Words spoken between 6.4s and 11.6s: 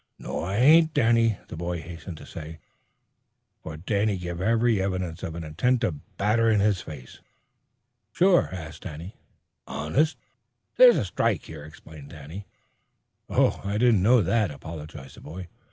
in his face. "Sure?" asked Danny. "Honest." "This here's a strike,"